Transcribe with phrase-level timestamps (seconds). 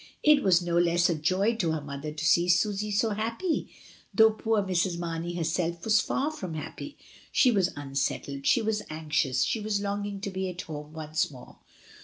[0.23, 3.69] It was no less a joy to her mother to see Susy so happy,
[4.11, 4.97] though poor Mrs.
[4.97, 6.97] Marney herself was far from happy;
[7.31, 11.59] she was unsettled, she was anxious, she was longing to be at home once more.